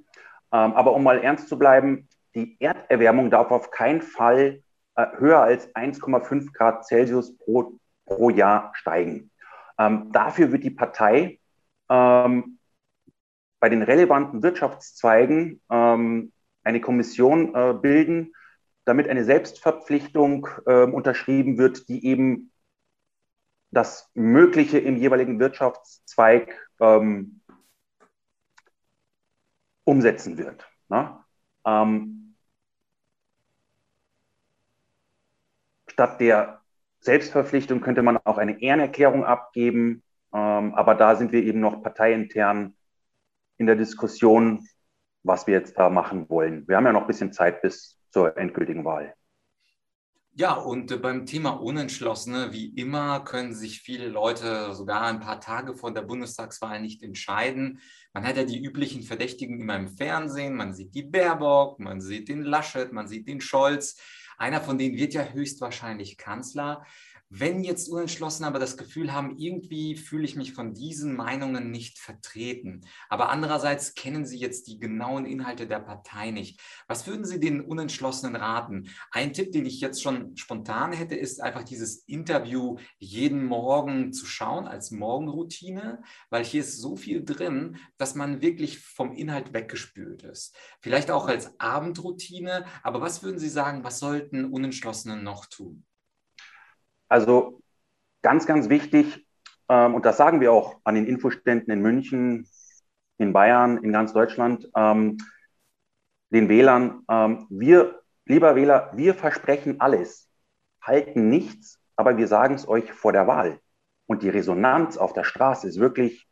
Ähm, 0.55 0.73
aber 0.73 0.93
um 0.93 1.03
mal 1.03 1.21
ernst 1.21 1.49
zu 1.49 1.59
bleiben, 1.59 2.07
die 2.33 2.55
Erderwärmung 2.61 3.29
darf 3.29 3.51
auf 3.51 3.71
keinen 3.71 4.01
Fall 4.01 4.63
äh, 4.95 5.05
höher 5.17 5.41
als 5.41 5.73
1,5 5.75 6.53
Grad 6.53 6.85
Celsius 6.85 7.37
pro, 7.37 7.77
pro 8.05 8.29
Jahr 8.29 8.71
steigen. 8.73 9.31
Ähm, 9.77 10.13
dafür 10.13 10.53
wird 10.53 10.63
die 10.63 10.71
Partei 10.71 11.39
ähm, 11.89 12.57
bei 13.59 13.67
den 13.67 13.81
relevanten 13.81 14.43
Wirtschaftszweigen 14.43 15.61
ähm, 15.69 16.31
eine 16.63 16.79
Kommission 16.79 17.53
äh, 17.53 17.73
bilden, 17.73 18.33
damit 18.85 19.09
eine 19.09 19.25
Selbstverpflichtung 19.25 20.47
äh, 20.67 20.83
unterschrieben 20.83 21.57
wird, 21.57 21.89
die 21.89 22.05
eben 22.05 22.51
das 23.71 24.09
Mögliche 24.13 24.79
im 24.79 24.95
jeweiligen 24.95 25.37
Wirtschaftszweig 25.37 26.57
ähm, 26.79 27.41
umsetzen 29.85 30.37
wird. 30.37 30.69
Ne? 30.89 31.17
Ähm, 31.65 32.35
statt 35.87 36.19
der 36.19 36.61
Selbstverpflichtung 36.99 37.81
könnte 37.81 38.01
man 38.01 38.17
auch 38.17 38.37
eine 38.37 38.61
Ehrenerklärung 38.61 39.23
abgeben, 39.23 40.03
ähm, 40.33 40.75
aber 40.75 40.95
da 40.95 41.15
sind 41.15 41.31
wir 41.31 41.43
eben 41.43 41.61
noch 41.61 41.81
parteiintern 41.81 42.75
in 43.57 43.67
der 43.67 43.75
Diskussion, 43.75 44.67
was 45.23 45.47
wir 45.47 45.53
jetzt 45.53 45.77
da 45.77 45.89
machen 45.89 46.29
wollen. 46.29 46.67
Wir 46.67 46.75
haben 46.75 46.85
ja 46.85 46.91
noch 46.91 47.01
ein 47.01 47.07
bisschen 47.07 47.31
Zeit 47.31 47.61
bis 47.61 47.97
zur 48.09 48.37
endgültigen 48.37 48.83
Wahl. 48.83 49.15
Ja, 50.37 50.55
und 50.55 50.91
äh, 50.91 50.97
beim 50.97 51.25
Thema 51.25 51.51
Unentschlossene, 51.51 52.51
wie 52.51 52.65
immer, 52.75 53.21
können 53.21 53.53
sich 53.53 53.79
viele 53.79 54.09
Leute 54.09 54.73
sogar 54.73 55.03
ein 55.03 55.21
paar 55.21 55.39
Tage 55.39 55.75
vor 55.75 55.93
der 55.93 56.01
Bundestagswahl 56.01 56.81
nicht 56.81 57.01
entscheiden. 57.03 57.79
Man 58.13 58.25
hat 58.25 58.35
ja 58.35 58.43
die 58.43 58.61
üblichen 58.61 59.01
Verdächtigen 59.01 59.61
immer 59.61 59.77
im 59.77 59.87
Fernsehen. 59.87 60.57
Man 60.57 60.73
sieht 60.73 60.93
die 60.93 61.03
Baerbock, 61.03 61.79
man 61.79 62.01
sieht 62.01 62.27
den 62.27 62.43
Laschet, 62.43 62.91
man 62.91 63.07
sieht 63.07 63.29
den 63.29 63.39
Scholz. 63.39 63.97
Einer 64.37 64.61
von 64.61 64.77
denen 64.77 64.97
wird 64.97 65.13
ja 65.13 65.23
höchstwahrscheinlich 65.23 66.17
Kanzler. 66.17 66.85
Wenn 67.29 67.63
jetzt 67.63 67.89
Unentschlossene 67.89 68.47
aber 68.47 68.59
das 68.59 68.77
Gefühl 68.77 69.11
haben, 69.11 69.37
irgendwie 69.37 69.95
fühle 69.95 70.25
ich 70.25 70.35
mich 70.35 70.53
von 70.53 70.75
diesen 70.75 71.15
Meinungen 71.15 71.71
nicht 71.71 71.97
vertreten, 71.97 72.81
aber 73.09 73.29
andererseits 73.29 73.95
kennen 73.95 74.27
sie 74.27 74.37
jetzt 74.37 74.67
die 74.67 74.79
genauen 74.79 75.25
Inhalte 75.25 75.65
der 75.65 75.79
Partei 75.79 76.29
nicht, 76.29 76.61
was 76.87 77.07
würden 77.07 77.25
Sie 77.25 77.39
den 77.39 77.61
Unentschlossenen 77.61 78.35
raten? 78.35 78.89
Ein 79.11 79.33
Tipp, 79.33 79.51
den 79.51 79.65
ich 79.65 79.81
jetzt 79.81 80.03
schon 80.03 80.37
spontan 80.37 80.93
hätte, 80.93 81.15
ist 81.15 81.41
einfach 81.41 81.63
dieses 81.63 82.03
Interview 82.07 82.77
jeden 82.99 83.43
Morgen 83.43 84.13
zu 84.13 84.27
schauen 84.27 84.67
als 84.67 84.91
Morgenroutine, 84.91 86.03
weil 86.29 86.45
hier 86.45 86.61
ist 86.61 86.79
so 86.79 86.95
viel 86.95 87.25
drin, 87.25 87.77
dass 87.97 88.13
man 88.13 88.41
wirklich 88.41 88.79
vom 88.79 89.11
Inhalt 89.13 89.51
weggespült 89.51 90.21
ist. 90.23 90.55
Vielleicht 90.79 91.09
auch 91.09 91.27
als 91.27 91.59
Abendroutine, 91.59 92.65
aber 92.83 93.01
was 93.01 93.23
würden 93.23 93.39
Sie 93.39 93.49
sagen, 93.49 93.83
was 93.83 93.97
sollten 94.25 94.45
Unentschlossene 94.45 95.21
noch 95.21 95.45
tun? 95.45 95.85
Also 97.07 97.61
ganz, 98.21 98.45
ganz 98.45 98.69
wichtig, 98.69 99.25
ähm, 99.69 99.93
und 99.93 100.05
das 100.05 100.17
sagen 100.17 100.41
wir 100.41 100.51
auch 100.51 100.79
an 100.83 100.95
den 100.95 101.05
Infoständen 101.05 101.71
in 101.71 101.81
München, 101.81 102.47
in 103.17 103.33
Bayern, 103.33 103.77
in 103.83 103.91
ganz 103.91 104.13
Deutschland, 104.13 104.69
ähm, 104.75 105.17
den 106.31 106.49
Wählern, 106.49 107.03
ähm, 107.09 107.45
wir, 107.49 108.01
lieber 108.25 108.55
Wähler, 108.55 108.91
wir 108.95 109.13
versprechen 109.13 109.79
alles, 109.79 110.27
halten 110.81 111.29
nichts, 111.29 111.79
aber 111.95 112.17
wir 112.17 112.27
sagen 112.27 112.55
es 112.55 112.67
euch 112.67 112.91
vor 112.91 113.13
der 113.13 113.27
Wahl. 113.27 113.59
Und 114.07 114.23
die 114.23 114.29
Resonanz 114.29 114.97
auf 114.97 115.13
der 115.13 115.23
Straße 115.23 115.67
ist 115.67 115.79
wirklich 115.79 116.27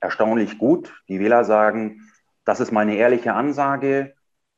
erstaunlich 0.00 0.58
gut. 0.58 1.02
Die 1.08 1.20
Wähler 1.20 1.44
sagen, 1.44 2.10
das 2.44 2.60
ist 2.60 2.72
meine 2.72 2.96
ehrliche 2.96 3.34
Ansage. 3.34 4.14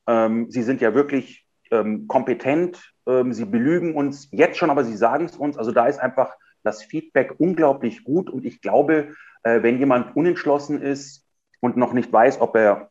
Ähm, 0.07 0.51
sie 0.51 0.63
sind 0.63 0.81
ja 0.81 0.95
wirklich 0.95 1.46
ähm, 1.71 2.07
kompetent, 2.09 2.95
ähm, 3.07 3.33
sie 3.33 3.45
belügen 3.45 3.95
uns 3.95 4.29
jetzt 4.33 4.59
schon, 4.59 4.71
aber 4.71 4.85
sie 4.85 4.97
sagen 4.97 5.27
es 5.27 5.37
uns. 5.37 5.57
Also 5.57 5.73
da 5.73 5.87
ist 5.87 5.99
einfach 5.99 6.35
das 6.63 6.83
Feedback 6.83 7.35
unglaublich 7.39 8.05
gut. 8.05 8.31
Und 8.31 8.45
ich 8.45 8.61
glaube, 8.61 9.15
äh, 9.43 9.63
wenn 9.63 9.79
jemand 9.79 10.17
unentschlossen 10.17 10.83
ist 10.83 11.25
und 11.61 11.77
noch 11.77 11.93
nicht 11.93 12.13
weiß, 12.13 12.41
ob 12.41 12.57
er 12.57 12.91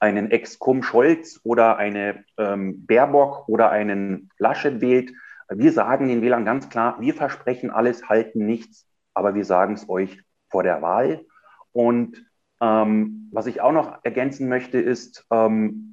einen 0.00 0.30
Ex-Cum 0.30 0.82
Scholz 0.82 1.40
oder 1.42 1.76
eine 1.76 2.24
ähm, 2.36 2.86
Baerbock 2.86 3.48
oder 3.48 3.70
einen 3.70 4.30
Laschet 4.38 4.80
wählt, 4.80 5.12
wir 5.50 5.72
sagen 5.72 6.08
den 6.08 6.22
Wählern 6.22 6.44
ganz 6.44 6.68
klar, 6.68 7.00
wir 7.00 7.14
versprechen 7.14 7.70
alles, 7.70 8.08
halten 8.08 8.44
nichts, 8.44 8.86
aber 9.14 9.34
wir 9.34 9.44
sagen 9.44 9.74
es 9.74 9.88
euch 9.88 10.22
vor 10.50 10.62
der 10.62 10.82
Wahl. 10.82 11.24
Und 11.72 12.24
ähm, 12.60 13.28
was 13.32 13.46
ich 13.46 13.60
auch 13.60 13.72
noch 13.72 13.98
ergänzen 14.02 14.48
möchte, 14.48 14.78
ist, 14.78 15.26
ähm, 15.30 15.87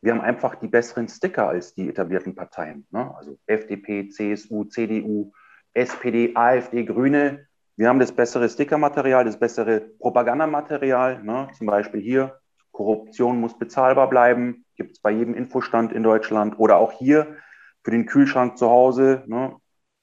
wir 0.00 0.12
haben 0.12 0.20
einfach 0.20 0.54
die 0.54 0.68
besseren 0.68 1.08
Sticker 1.08 1.48
als 1.48 1.74
die 1.74 1.88
etablierten 1.88 2.34
Parteien. 2.34 2.86
Ne? 2.90 3.14
Also 3.16 3.38
FDP, 3.46 4.08
CSU, 4.08 4.64
CDU, 4.64 5.32
SPD, 5.74 6.32
AfD, 6.34 6.84
Grüne. 6.84 7.46
Wir 7.76 7.88
haben 7.88 7.98
das 7.98 8.12
bessere 8.12 8.48
Stickermaterial, 8.48 9.24
das 9.24 9.38
bessere 9.38 9.80
Propagandamaterial. 9.80 11.22
Ne? 11.22 11.48
Zum 11.56 11.66
Beispiel 11.66 12.00
hier, 12.00 12.38
Korruption 12.70 13.40
muss 13.40 13.58
bezahlbar 13.58 14.08
bleiben. 14.08 14.64
Gibt 14.76 14.92
es 14.92 15.00
bei 15.00 15.10
jedem 15.10 15.34
Infostand 15.34 15.92
in 15.92 16.04
Deutschland. 16.04 16.58
Oder 16.58 16.76
auch 16.76 16.92
hier 16.92 17.36
für 17.82 17.90
den 17.90 18.06
Kühlschrank 18.06 18.56
zu 18.56 18.68
Hause. 18.68 19.24
Ne? 19.26 19.56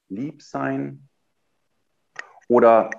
Lieb 0.08 0.42
sein. 0.42 1.08
Oder 2.48 2.90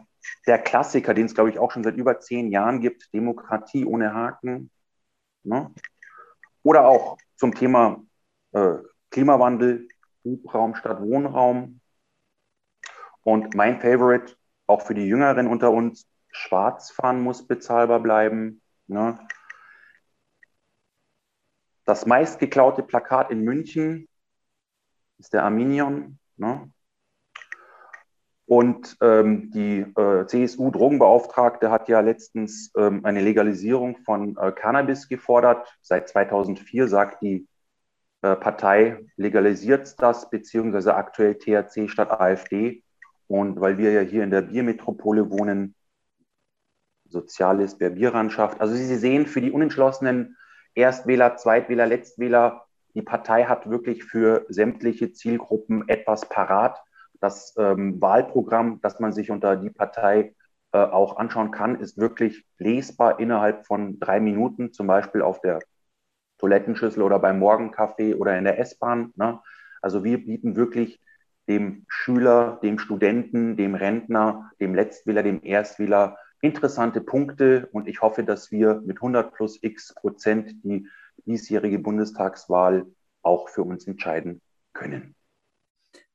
der 0.48 0.58
Klassiker, 0.58 1.14
den 1.14 1.28
es, 1.28 1.36
glaube 1.36 1.52
ich, 1.52 1.60
auch 1.60 1.72
schon 1.72 1.84
seit 1.84 1.96
über 1.96 2.20
zehn 2.20 2.52
Jahren 2.52 2.82
gibt, 2.82 3.14
Demokratie 3.14 3.86
ohne 3.86 4.14
Haken. 4.14 4.72
Ne? 5.44 5.72
Oder 6.68 6.86
auch 6.86 7.18
zum 7.38 7.56
Thema 7.56 8.04
äh, 8.52 8.74
Klimawandel, 9.10 9.88
Hubraum 10.26 10.76
statt 10.76 11.00
Wohnraum. 11.00 11.80
Und 13.24 13.56
mein 13.56 13.80
Favorite, 13.80 14.36
auch 14.66 14.82
für 14.82 14.94
die 14.94 15.06
Jüngeren 15.06 15.48
unter 15.48 15.72
uns, 15.72 16.06
Schwarzfahren 16.30 17.22
muss 17.22 17.48
bezahlbar 17.48 18.02
bleiben. 18.02 18.62
Ne? 18.88 19.18
Das 21.86 22.06
meistgeklaute 22.06 22.84
Plakat 22.84 23.32
in 23.32 23.46
München 23.46 24.10
ist 25.20 25.32
der 25.32 25.44
Arminion. 25.46 26.20
Ne? 26.36 26.70
Und 28.48 28.96
ähm, 29.02 29.52
die 29.52 29.82
äh, 29.82 30.26
CSU-Drogenbeauftragte 30.26 31.70
hat 31.70 31.90
ja 31.90 32.00
letztens 32.00 32.72
ähm, 32.78 33.04
eine 33.04 33.20
Legalisierung 33.20 33.98
von 34.06 34.38
äh, 34.38 34.54
Cannabis 34.54 35.10
gefordert. 35.10 35.68
Seit 35.82 36.08
2004 36.08 36.88
sagt 36.88 37.22
die 37.22 37.46
äh, 38.22 38.38
Partei, 38.38 39.06
legalisiert 39.18 40.02
das, 40.02 40.30
beziehungsweise 40.30 40.96
aktuell 40.96 41.36
THC 41.36 41.90
statt 41.90 42.10
AfD. 42.10 42.84
Und 43.28 43.60
weil 43.60 43.78
wir 43.78 43.92
ja 43.92 44.00
hier 44.00 44.24
in 44.24 44.32
der 44.32 44.44
Biermetropole 44.44 45.30
wohnen, 45.30 45.76
Soziales, 47.10 47.78
schafft. 48.30 48.62
Also 48.62 48.76
Sie 48.76 48.96
sehen, 48.96 49.28
für 49.28 49.42
die 49.42 49.52
unentschlossenen 49.52 50.38
Erstwähler, 50.74 51.36
Zweitwähler, 51.36 51.86
Letztwähler, 51.86 52.66
die 52.94 53.02
Partei 53.02 53.44
hat 53.44 53.70
wirklich 53.70 54.06
für 54.06 54.46
sämtliche 54.48 55.12
Zielgruppen 55.12 55.88
etwas 55.90 56.28
parat 56.30 56.82
das 57.20 57.56
ähm, 57.58 58.02
Wahlprogramm, 58.02 58.80
das 58.82 59.00
man 59.00 59.14
sich 59.14 59.32
unter 59.32 59.56
die 59.56 59.70
Partei 59.70 60.36
äh, 60.72 60.78
auch 60.78 61.18
anschauen 61.18 61.52
kann, 61.52 61.80
ist 61.80 61.98
wirklich 61.98 62.46
lesbar 62.58 63.20
innerhalb 63.20 63.66
von 63.66 64.00
drei 64.00 64.20
Minuten, 64.20 64.74
zum 64.74 64.88
Beispiel 64.88 65.22
auf 65.22 65.42
der 65.42 65.60
Toilettenschüssel 66.38 67.02
oder 67.02 67.20
beim 67.20 67.40
Morgenkaffee 67.40 68.16
oder 68.16 68.38
in 68.38 68.44
der 68.44 68.60
S-Bahn. 68.60 69.12
Ne? 69.16 69.40
Also 69.82 70.04
wir 70.04 70.24
bieten 70.24 70.56
wirklich 70.56 71.02
dem 71.48 71.86
Schüler, 71.88 72.60
dem 72.62 72.78
Studenten, 72.78 73.56
dem 73.56 73.76
Rentner, 73.76 74.52
dem 74.60 74.76
Letztwähler, 74.76 75.24
dem 75.24 75.42
Erstwähler 75.44 76.18
interessante 76.42 77.02
Punkte 77.02 77.68
und 77.72 77.88
ich 77.88 78.02
hoffe, 78.02 78.24
dass 78.24 78.52
wir 78.52 78.82
mit 78.86 78.98
100 78.98 79.34
plus 79.34 79.62
x 79.62 79.94
Prozent 79.96 80.64
die 80.64 80.88
diesjährige 81.26 81.80
Bundestagswahl 81.80 82.86
auch 83.22 83.50
für 83.50 83.64
uns 83.64 83.88
entscheiden 83.88 84.42
können. 84.74 85.17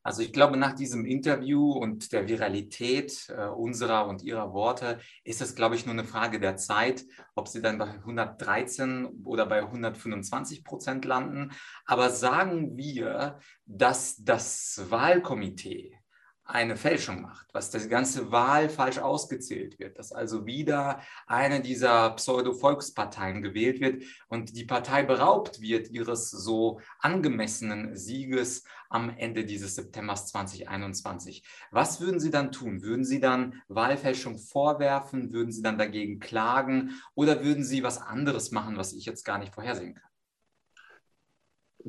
Also 0.03 0.23
ich 0.23 0.33
glaube, 0.33 0.57
nach 0.57 0.75
diesem 0.75 1.05
Interview 1.05 1.73
und 1.73 2.13
der 2.13 2.27
Viralität 2.27 3.29
äh, 3.29 3.47
unserer 3.47 4.09
und 4.09 4.23
ihrer 4.23 4.53
Worte 4.53 4.99
ist 5.25 5.41
es, 5.41 5.55
glaube 5.55 5.77
ich, 5.77 5.87
nur 5.87 5.95
eine 5.95 6.05
Frage 6.05 6.41
der 6.41 6.57
Zeit, 6.57 7.05
ob 7.35 7.49
sie 7.49 7.63
dann 7.63 7.79
bei 7.79 7.87
113 7.87 9.23
oder 9.25 9.47
bei 9.47 9.61
125 9.61 10.65
Prozent 10.65 11.05
landen. 11.05 11.51
Aber 11.87 12.11
sagen 12.11 12.77
wir, 12.77 13.39
dass 13.65 14.17
das 14.17 14.85
Wahlkomitee 14.89 16.02
eine 16.45 16.77
Fälschung 16.77 17.23
macht, 17.23 17.47
was 17.55 17.71
das 17.71 17.89
ganze 17.89 18.33
Wahl 18.33 18.69
falsch 18.69 18.99
ausgezählt 18.99 19.79
wird, 19.79 19.99
dass 19.99 20.13
also 20.13 20.45
wieder 20.45 21.01
eine 21.27 21.61
dieser 21.61 22.11
Pseudo-Volksparteien 22.11 23.43
gewählt 23.43 23.81
wird 23.81 24.03
und 24.29 24.57
die 24.57 24.65
Partei 24.65 25.05
beraubt 25.05 25.61
wird 25.61 25.91
ihres 25.91 26.31
so 26.31 26.81
angemessenen 26.99 27.97
Sieges 27.97 28.65
am 28.91 29.09
Ende 29.17 29.45
dieses 29.45 29.77
Septembers 29.77 30.27
2021. 30.29 31.45
Was 31.71 32.01
würden 32.01 32.21
Sie 32.21 32.31
dann 32.31 32.53
tun? 32.53 32.83
Würden 32.83 33.05
Sie 33.05 33.21
dann 33.21 33.63
Wahlfälschung 33.69 34.39
vorwerfen? 34.39 35.33
Würden 35.33 35.53
Sie 35.53 35.63
dann 35.63 35.79
dagegen 35.79 36.19
klagen? 36.19 37.01
Oder 37.15 37.43
würden 37.45 37.65
Sie 37.65 37.83
was 37.83 37.99
anderes 37.99 38.51
machen, 38.51 38.77
was 38.77 38.93
ich 38.93 39.07
jetzt 39.07 39.25
gar 39.25 39.39
nicht 39.39 39.55
vorhersehen 39.55 39.95
kann? 39.95 40.11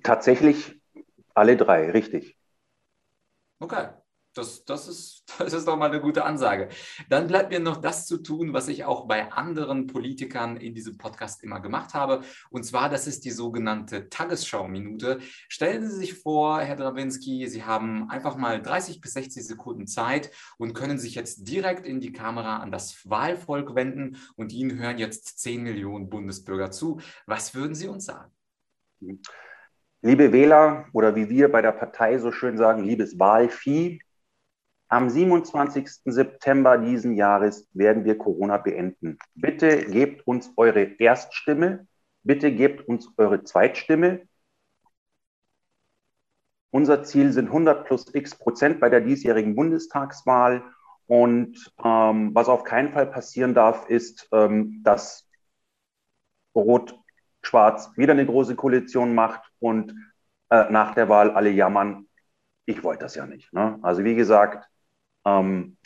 Tatsächlich 0.02 0.80
alle 1.34 1.58
drei, 1.58 1.92
richtig. 1.92 2.38
Okay. 3.60 3.90
Das, 4.34 4.66
das, 4.66 4.88
ist, 4.88 5.24
das 5.38 5.54
ist 5.54 5.68
doch 5.68 5.78
mal 5.78 5.90
eine 5.90 6.02
gute 6.02 6.26
Ansage. 6.26 6.70
Dann 7.10 7.28
bleibt 7.28 7.52
mir 7.52 7.60
noch 7.60 7.78
das 7.78 8.06
zu 8.06 8.18
tun, 8.18 8.54
was 8.54 8.68
ich 8.68 8.86
auch 8.86 9.08
bei 9.08 9.32
anderen 9.32 9.88
Politikern 9.88 10.58
in 10.58 10.74
diesem 10.74 10.98
Podcast 10.98 11.44
immer 11.44 11.60
gemacht 11.60 11.94
habe. 11.94 12.22
Und 12.50 12.64
zwar, 12.64 12.90
das 12.90 13.08
ist 13.08 13.26
die 13.26 13.32
sogenannte 13.32 14.10
Tagesschau-Minute. 14.10 15.20
Stellen 15.48 15.90
Sie 15.90 15.96
sich 15.96 16.16
vor, 16.16 16.60
Herr 16.62 16.76
Drawinski, 16.76 17.48
Sie 17.48 17.64
haben 17.64 18.10
einfach 18.10 18.36
mal 18.36 18.62
30 18.62 19.02
bis 19.02 19.14
60 19.14 19.46
Sekunden 19.46 19.88
Zeit 19.88 20.32
und 20.58 20.74
können 20.74 20.98
sich 20.98 21.16
jetzt 21.16 21.48
direkt 21.48 21.86
in 21.86 22.00
die 22.00 22.14
Kamera 22.14 22.58
an 22.58 22.72
das 22.72 23.08
Wahlvolk 23.10 23.76
wenden 23.76 24.18
und 24.36 24.52
Ihnen 24.52 24.80
hören 24.80 24.98
jetzt 24.98 25.40
10 25.40 25.62
Millionen 25.64 26.10
Bundesbürger 26.10 26.72
zu. 26.72 27.00
Was 27.28 27.54
würden 27.54 27.76
Sie 27.76 27.88
uns 27.88 28.06
sagen? 28.06 28.32
Liebe 30.02 30.34
Wähler 30.34 30.88
oder 30.92 31.16
wie 31.16 31.30
wir 31.30 31.52
bei 31.52 31.62
der 31.62 31.72
Partei 31.72 32.18
so 32.18 32.32
schön 32.32 32.58
sagen, 32.58 32.84
liebes 32.84 33.18
Wahlvieh, 33.20 34.02
am 34.94 35.10
27. 35.10 36.02
September 36.06 36.78
diesen 36.78 37.16
Jahres 37.16 37.68
werden 37.74 38.06
wir 38.06 38.16
Corona 38.16 38.58
beenden. 38.58 39.18
Bitte 39.34 39.86
gebt 39.86 40.28
uns 40.28 40.52
eure 40.56 40.84
Erststimme. 41.00 41.88
Bitte 42.22 42.52
gebt 42.52 42.88
uns 42.88 43.10
eure 43.18 43.44
Zweitstimme. 43.44 44.22
Unser 46.70 47.04
Ziel 47.04 47.32
sind 47.32 47.48
100 47.48 47.86
plus 47.86 48.14
x 48.14 48.36
Prozent 48.36 48.80
bei 48.80 48.90
der 48.90 49.02
diesjährigen 49.02 49.56
Bundestagswahl. 49.56 50.64
Und 51.08 51.72
ähm, 51.84 52.36
was 52.36 52.48
auf 52.48 52.64
keinen 52.64 52.94
Fall 52.94 53.08
passieren 53.08 53.56
darf, 53.56 53.90
ist, 53.90 54.30
ähm, 54.32 54.82
dass 54.84 55.28
Rot-Schwarz 56.56 57.92
wieder 57.98 58.14
eine 58.14 58.28
große 58.28 58.56
Koalition 58.56 59.16
macht 59.16 59.42
und 59.60 59.96
äh, 60.50 60.70
nach 60.70 60.94
der 60.94 61.10
Wahl 61.10 61.32
alle 61.32 61.50
jammern. 61.50 62.08
Ich 62.66 62.84
wollte 62.84 63.02
das 63.06 63.16
ja 63.16 63.26
nicht. 63.26 63.52
Ne? 63.54 63.80
Also 63.82 64.04
wie 64.04 64.16
gesagt, 64.16 64.70
ähm, 65.26 65.78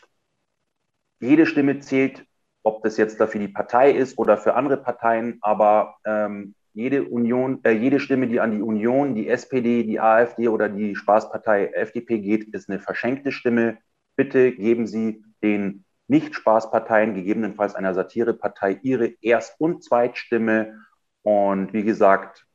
jede 1.19 1.45
Stimme 1.45 1.79
zählt, 1.79 2.25
ob 2.63 2.83
das 2.83 2.97
jetzt 2.97 3.19
dafür 3.19 3.41
die 3.41 3.47
Partei 3.47 3.91
ist 3.91 4.17
oder 4.17 4.37
für 4.37 4.55
andere 4.55 4.77
Parteien, 4.77 5.37
aber 5.41 5.97
ähm, 6.05 6.55
jede 6.73 7.03
Union, 7.05 7.59
äh, 7.63 7.71
jede 7.71 7.99
Stimme, 7.99 8.27
die 8.27 8.39
an 8.39 8.51
die 8.51 8.61
Union, 8.61 9.15
die 9.15 9.29
SPD, 9.29 9.83
die 9.83 9.99
AfD 9.99 10.47
oder 10.47 10.69
die 10.69 10.95
Spaßpartei 10.95 11.71
FDP 11.73 12.19
geht, 12.19 12.53
ist 12.53 12.69
eine 12.69 12.79
verschenkte 12.79 13.31
Stimme. 13.31 13.79
Bitte 14.15 14.51
geben 14.51 14.85
Sie 14.85 15.23
den 15.41 15.85
Nicht-Spaßparteien, 16.07 17.15
gegebenenfalls 17.15 17.73
einer 17.73 17.95
Satirepartei, 17.95 18.79
ihre 18.83 19.07
Erst- 19.21 19.59
und 19.59 19.83
Zweitstimme. 19.83 20.77
Und 21.23 21.73
wie 21.73 21.83
gesagt, 21.83 22.45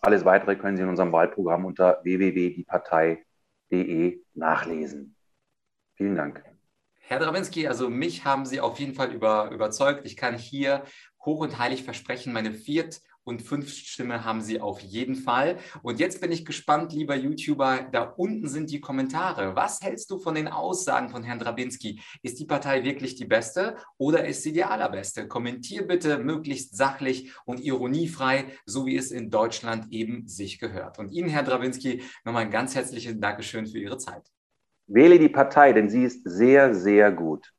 alles 0.00 0.24
weitere 0.24 0.56
können 0.56 0.76
Sie 0.76 0.82
in 0.82 0.88
unserem 0.88 1.12
Wahlprogramm 1.12 1.64
unter 1.64 2.00
www.diepartei.de 2.02 4.22
nachlesen. 4.34 5.16
Vielen 6.00 6.16
Dank. 6.16 6.42
Herr 7.00 7.18
Drawinski, 7.18 7.68
also 7.68 7.90
mich 7.90 8.24
haben 8.24 8.46
Sie 8.46 8.58
auf 8.58 8.80
jeden 8.80 8.94
Fall 8.94 9.12
über, 9.12 9.50
überzeugt. 9.50 10.06
Ich 10.06 10.16
kann 10.16 10.38
hier 10.38 10.84
hoch 11.26 11.40
und 11.40 11.58
heilig 11.58 11.84
versprechen, 11.84 12.32
meine 12.32 12.54
Viert- 12.54 13.02
und 13.22 13.42
Fünftstimme 13.42 14.24
haben 14.24 14.40
Sie 14.40 14.62
auf 14.62 14.80
jeden 14.80 15.14
Fall. 15.14 15.58
Und 15.82 16.00
jetzt 16.00 16.22
bin 16.22 16.32
ich 16.32 16.46
gespannt, 16.46 16.94
lieber 16.94 17.14
YouTuber, 17.16 17.86
da 17.92 18.04
unten 18.04 18.48
sind 18.48 18.70
die 18.70 18.80
Kommentare. 18.80 19.54
Was 19.56 19.82
hältst 19.82 20.10
du 20.10 20.18
von 20.18 20.34
den 20.34 20.48
Aussagen 20.48 21.10
von 21.10 21.22
Herrn 21.22 21.38
Drabinski? 21.38 22.00
Ist 22.22 22.40
die 22.40 22.46
Partei 22.46 22.82
wirklich 22.82 23.16
die 23.16 23.26
beste 23.26 23.76
oder 23.98 24.24
ist 24.24 24.42
sie 24.42 24.54
die 24.54 24.64
allerbeste? 24.64 25.28
Kommentier 25.28 25.86
bitte 25.86 26.16
möglichst 26.16 26.78
sachlich 26.78 27.30
und 27.44 27.60
ironiefrei, 27.60 28.46
so 28.64 28.86
wie 28.86 28.96
es 28.96 29.10
in 29.10 29.28
Deutschland 29.28 29.92
eben 29.92 30.26
sich 30.28 30.58
gehört. 30.60 30.98
Und 30.98 31.12
Ihnen, 31.12 31.28
Herr 31.28 31.42
Drabinski, 31.42 32.02
nochmal 32.24 32.44
ein 32.44 32.50
ganz 32.50 32.74
herzliches 32.74 33.20
Dankeschön 33.20 33.66
für 33.66 33.78
Ihre 33.78 33.98
Zeit. 33.98 34.30
Wähle 34.92 35.18
die 35.18 35.28
Partei, 35.28 35.72
denn 35.72 35.88
sie 35.88 36.04
ist 36.04 36.22
sehr, 36.24 36.74
sehr 36.74 37.12
gut. 37.12 37.52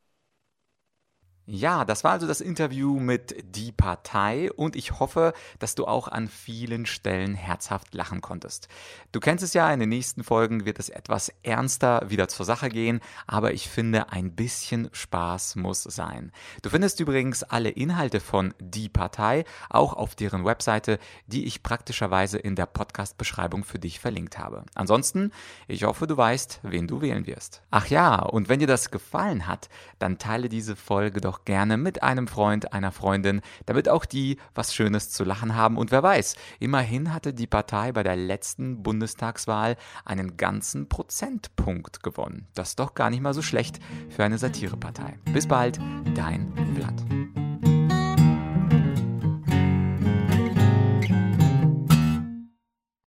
Ja, 1.44 1.84
das 1.84 2.04
war 2.04 2.12
also 2.12 2.28
das 2.28 2.40
Interview 2.40 3.00
mit 3.00 3.34
Die 3.56 3.72
Partei 3.72 4.52
und 4.52 4.76
ich 4.76 5.00
hoffe, 5.00 5.32
dass 5.58 5.74
du 5.74 5.86
auch 5.86 6.06
an 6.06 6.28
vielen 6.28 6.86
Stellen 6.86 7.34
herzhaft 7.34 7.94
lachen 7.94 8.20
konntest. 8.20 8.68
Du 9.10 9.18
kennst 9.18 9.42
es 9.42 9.52
ja, 9.52 9.72
in 9.72 9.80
den 9.80 9.88
nächsten 9.88 10.22
Folgen 10.22 10.64
wird 10.66 10.78
es 10.78 10.88
etwas 10.88 11.32
ernster 11.42 12.08
wieder 12.08 12.28
zur 12.28 12.46
Sache 12.46 12.68
gehen, 12.68 13.00
aber 13.26 13.54
ich 13.54 13.68
finde, 13.68 14.12
ein 14.12 14.36
bisschen 14.36 14.88
Spaß 14.92 15.56
muss 15.56 15.82
sein. 15.82 16.30
Du 16.62 16.70
findest 16.70 17.00
übrigens 17.00 17.42
alle 17.42 17.70
Inhalte 17.70 18.20
von 18.20 18.54
Die 18.60 18.88
Partei 18.88 19.44
auch 19.68 19.94
auf 19.94 20.14
deren 20.14 20.44
Webseite, 20.44 21.00
die 21.26 21.46
ich 21.46 21.64
praktischerweise 21.64 22.38
in 22.38 22.54
der 22.54 22.66
Podcast-Beschreibung 22.66 23.64
für 23.64 23.80
dich 23.80 23.98
verlinkt 23.98 24.38
habe. 24.38 24.64
Ansonsten, 24.76 25.32
ich 25.66 25.82
hoffe, 25.82 26.06
du 26.06 26.16
weißt, 26.16 26.60
wen 26.62 26.86
du 26.86 27.00
wählen 27.00 27.26
wirst. 27.26 27.62
Ach 27.72 27.88
ja, 27.88 28.20
und 28.22 28.48
wenn 28.48 28.60
dir 28.60 28.68
das 28.68 28.92
gefallen 28.92 29.48
hat, 29.48 29.68
dann 29.98 30.18
teile 30.18 30.48
diese 30.48 30.76
Folge 30.76 31.20
doch 31.20 31.31
doch 31.32 31.44
gerne 31.44 31.78
mit 31.78 32.02
einem 32.02 32.28
Freund, 32.28 32.74
einer 32.74 32.92
Freundin, 32.92 33.40
damit 33.64 33.88
auch 33.88 34.04
die 34.04 34.36
was 34.54 34.74
Schönes 34.74 35.10
zu 35.10 35.24
lachen 35.24 35.54
haben. 35.56 35.78
Und 35.78 35.90
wer 35.90 36.02
weiß, 36.02 36.36
immerhin 36.60 37.14
hatte 37.14 37.32
die 37.32 37.46
Partei 37.46 37.92
bei 37.92 38.02
der 38.02 38.16
letzten 38.16 38.82
Bundestagswahl 38.82 39.76
einen 40.04 40.36
ganzen 40.36 40.90
Prozentpunkt 40.90 42.02
gewonnen. 42.02 42.48
Das 42.54 42.70
ist 42.70 42.80
doch 42.80 42.94
gar 42.94 43.08
nicht 43.08 43.22
mal 43.22 43.32
so 43.32 43.42
schlecht 43.42 43.78
für 44.10 44.24
eine 44.24 44.36
Satirepartei. 44.36 45.18
Bis 45.32 45.48
bald, 45.48 45.80
dein 46.14 46.52
Vlad. 46.76 47.21